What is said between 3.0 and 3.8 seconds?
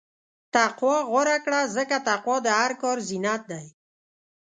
زینت دی.